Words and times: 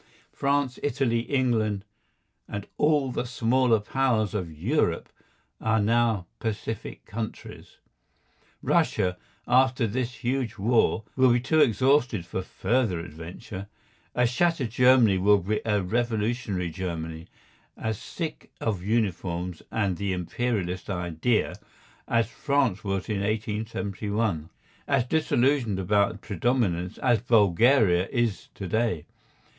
France, 0.31 0.79
Italy, 0.81 1.19
England, 1.19 1.85
and 2.47 2.65
all 2.79 3.11
the 3.11 3.27
smaller 3.27 3.79
Powers 3.79 4.33
of 4.33 4.51
Europe 4.51 5.09
are 5.61 5.79
now 5.79 6.25
pacific 6.39 7.05
countries; 7.05 7.77
Russia, 8.63 9.15
after 9.47 9.85
this 9.85 10.15
huge 10.15 10.57
war, 10.57 11.03
will 11.15 11.31
be 11.31 11.39
too 11.39 11.59
exhausted 11.59 12.25
for 12.25 12.41
further 12.41 12.99
adventure; 12.99 13.67
a 14.15 14.25
shattered 14.25 14.71
Germany 14.71 15.19
will 15.19 15.37
be 15.37 15.61
a 15.63 15.83
revolutionary 15.83 16.71
Germany, 16.71 17.27
as 17.77 17.99
sick 18.01 18.49
of 18.59 18.81
uniforms 18.81 19.61
and 19.69 19.97
the 19.97 20.13
Imperialist 20.13 20.89
idea 20.89 21.57
as 22.07 22.27
France 22.27 22.83
was 22.83 23.07
in 23.07 23.17
1871, 23.17 24.49
as 24.87 25.05
disillusioned 25.05 25.77
about 25.77 26.21
predominance 26.21 26.97
as 26.97 27.21
Bulgaria 27.21 28.07
is 28.07 28.47
to 28.55 28.67
day. 28.67 29.05